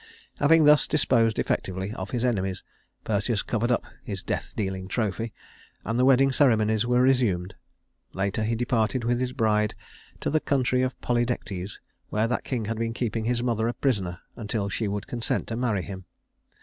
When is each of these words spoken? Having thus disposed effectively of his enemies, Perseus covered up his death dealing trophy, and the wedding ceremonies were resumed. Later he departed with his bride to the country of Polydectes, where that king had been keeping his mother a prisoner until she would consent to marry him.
Having 0.39 0.65
thus 0.65 0.87
disposed 0.87 1.37
effectively 1.37 1.91
of 1.93 2.09
his 2.09 2.25
enemies, 2.25 2.63
Perseus 3.03 3.43
covered 3.43 3.69
up 3.69 3.83
his 4.03 4.23
death 4.23 4.55
dealing 4.55 4.87
trophy, 4.87 5.31
and 5.85 5.99
the 5.99 6.05
wedding 6.05 6.31
ceremonies 6.31 6.87
were 6.87 7.03
resumed. 7.03 7.53
Later 8.11 8.41
he 8.43 8.55
departed 8.55 9.03
with 9.03 9.19
his 9.19 9.31
bride 9.31 9.75
to 10.19 10.31
the 10.31 10.39
country 10.39 10.81
of 10.81 10.99
Polydectes, 11.01 11.79
where 12.09 12.27
that 12.27 12.43
king 12.43 12.65
had 12.65 12.79
been 12.79 12.93
keeping 12.93 13.25
his 13.25 13.43
mother 13.43 13.67
a 13.67 13.73
prisoner 13.75 14.21
until 14.35 14.69
she 14.69 14.87
would 14.87 15.05
consent 15.05 15.45
to 15.49 15.55
marry 15.55 15.83
him. 15.83 16.05